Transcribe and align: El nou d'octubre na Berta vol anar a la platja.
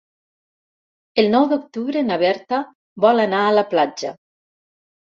El 1.23 1.29
nou 1.35 1.45
d'octubre 1.51 2.03
na 2.09 2.19
Berta 2.27 2.63
vol 3.07 3.25
anar 3.29 3.47
a 3.53 3.57
la 3.61 3.67
platja. 3.77 4.17